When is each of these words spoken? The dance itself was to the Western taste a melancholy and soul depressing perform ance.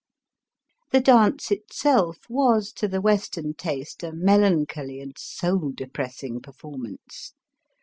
The 0.89 0.99
dance 0.99 1.51
itself 1.51 2.21
was 2.27 2.71
to 2.71 2.87
the 2.87 2.99
Western 3.01 3.53
taste 3.53 4.01
a 4.01 4.11
melancholy 4.11 4.99
and 4.99 5.15
soul 5.15 5.71
depressing 5.75 6.41
perform 6.41 6.85
ance. 6.87 7.35